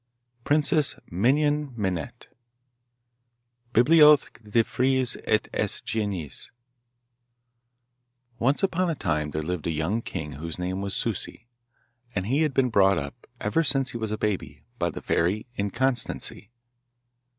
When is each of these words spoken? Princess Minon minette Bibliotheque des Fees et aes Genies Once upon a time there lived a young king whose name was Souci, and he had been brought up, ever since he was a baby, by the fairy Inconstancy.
Princess 0.43 0.95
Minon 1.11 1.75
minette 1.77 2.27
Bibliotheque 3.71 4.41
des 4.49 4.63
Fees 4.63 5.15
et 5.27 5.47
aes 5.53 5.79
Genies 5.85 6.49
Once 8.39 8.63
upon 8.63 8.89
a 8.89 8.95
time 8.95 9.29
there 9.29 9.43
lived 9.43 9.67
a 9.67 9.71
young 9.71 10.01
king 10.01 10.31
whose 10.31 10.57
name 10.57 10.81
was 10.81 10.95
Souci, 10.95 11.47
and 12.15 12.25
he 12.25 12.41
had 12.41 12.51
been 12.55 12.71
brought 12.71 12.97
up, 12.97 13.27
ever 13.39 13.61
since 13.61 13.91
he 13.91 13.97
was 13.97 14.11
a 14.11 14.17
baby, 14.17 14.63
by 14.79 14.89
the 14.89 15.03
fairy 15.03 15.45
Inconstancy. 15.55 16.49